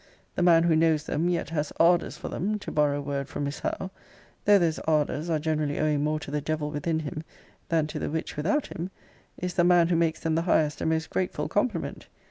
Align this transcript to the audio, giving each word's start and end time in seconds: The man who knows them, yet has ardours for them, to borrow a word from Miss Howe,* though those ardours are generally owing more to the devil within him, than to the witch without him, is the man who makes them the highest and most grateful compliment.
The 0.33 0.41
man 0.41 0.63
who 0.63 0.75
knows 0.75 1.03
them, 1.03 1.29
yet 1.29 1.51
has 1.51 1.71
ardours 1.79 2.17
for 2.17 2.27
them, 2.27 2.57
to 2.57 2.71
borrow 2.71 2.97
a 2.97 3.01
word 3.03 3.27
from 3.29 3.43
Miss 3.43 3.59
Howe,* 3.59 3.91
though 4.45 4.57
those 4.57 4.79
ardours 4.87 5.29
are 5.29 5.37
generally 5.37 5.79
owing 5.79 6.03
more 6.03 6.19
to 6.21 6.31
the 6.31 6.41
devil 6.41 6.71
within 6.71 7.01
him, 7.01 7.21
than 7.69 7.85
to 7.85 7.99
the 7.99 8.09
witch 8.09 8.35
without 8.35 8.65
him, 8.65 8.89
is 9.37 9.53
the 9.53 9.63
man 9.63 9.89
who 9.89 9.95
makes 9.95 10.19
them 10.21 10.33
the 10.33 10.41
highest 10.41 10.81
and 10.81 10.89
most 10.89 11.11
grateful 11.11 11.47
compliment. 11.47 12.07